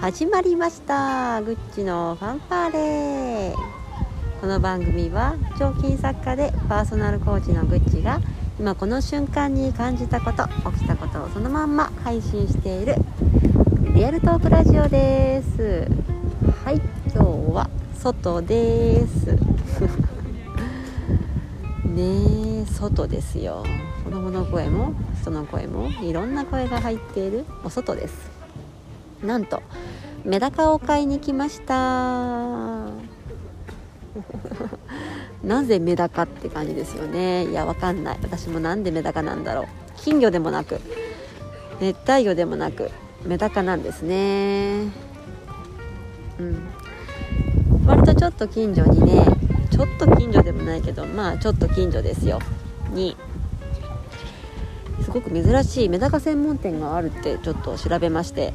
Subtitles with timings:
[0.00, 1.42] 始まりました。
[1.42, 2.72] グッチのファンファー
[3.50, 3.54] レ。
[4.40, 8.20] この番組は彫金作家でパーソナルコーチのグッチが
[8.60, 12.94] 今この瞬間に感じたこと起きたことをそのまんま配信している
[13.92, 15.88] リアルトークラジオです。
[16.64, 16.80] はい
[17.12, 17.18] 今日
[17.52, 17.68] は
[17.98, 19.34] 外です。
[21.84, 23.64] ねえ外ですよ。
[24.04, 28.37] 子供の声も人の声もいろんな声が入っているお外です。
[29.22, 29.62] なんと
[30.24, 31.74] メダカを買いに来ました。
[35.44, 37.46] なぜメダカって感じですよね。
[37.46, 38.18] いやわかんない。
[38.22, 39.66] 私もなんでメダカなんだろう。
[39.96, 40.80] 金魚でもなく
[41.80, 42.90] 熱帯魚でもなく
[43.24, 44.88] メダカなんですね。
[46.38, 46.68] うん。
[47.86, 49.24] 割とちょっと近所にね
[49.70, 52.38] ちょっと近所でもないけどまあちょっと近所ですよ。
[52.92, 53.16] に。
[55.02, 58.52] すごく珍しいメダカ専門店があるってちょっと調べまして。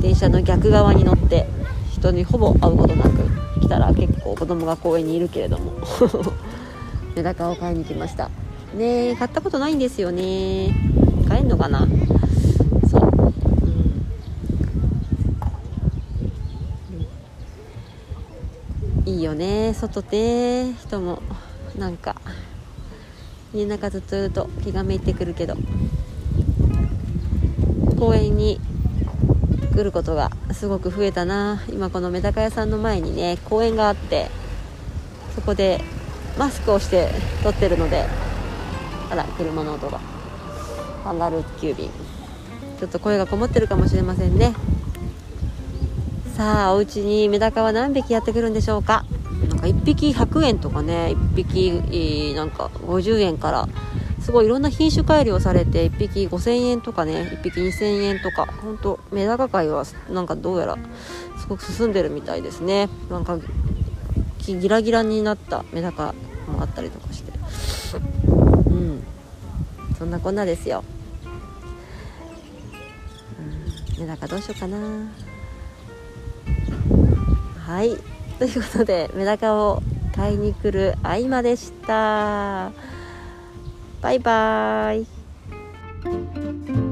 [0.00, 1.46] 電車の逆側に乗って
[1.90, 5.72] 人にほぼ会うことなく来たら結構子供が公園にいるけれども。
[7.16, 8.30] メダカを買いに来ました。
[8.74, 10.74] ね買ったことないんですよね。
[11.26, 11.88] 買えんのかな？
[12.90, 13.10] そう、
[19.06, 20.74] うん、いいよね外で。
[20.74, 21.22] 人も
[21.78, 22.16] なんか
[23.54, 25.56] 家の中ずっといると気がめいてくるけど。
[27.98, 28.60] 公園に
[29.74, 31.62] 来ることがすごく増えたな。
[31.70, 34.30] 今このメダカ屋さんの前にね公園があって
[35.34, 35.80] そこで
[36.38, 37.08] マスクをして
[37.42, 38.04] 撮ってるので
[39.10, 40.00] あら車の音が。
[41.04, 41.88] カンガルー急便
[42.80, 44.54] ちょっと声がこもってるかもしれませんね。
[46.36, 49.04] さあお家にメダカは何匹やってくるんでしょうか。
[49.48, 53.68] なんか1匹100円とかね1匹なんか50円から
[54.26, 60.76] すごいいろんな品種改良されて1匹5000円とかね1匹2000円とか本当メダカ界はなんかどうやら
[61.38, 62.88] すごく進んでるみたいですね。
[63.08, 63.38] なんか
[64.40, 66.12] ギラギラになったメダカ
[66.48, 67.30] もあったりとかして。
[68.68, 69.04] うん。
[69.96, 70.82] そんなこんなですよ、
[73.96, 74.76] うん、メダカどうしようかな。
[77.64, 77.96] はい。
[78.40, 79.84] ということでメダカを
[80.16, 82.72] 買いに来る合間でした。
[84.00, 86.85] バイバーイ。